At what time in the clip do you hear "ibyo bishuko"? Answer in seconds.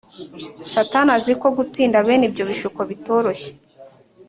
2.29-2.79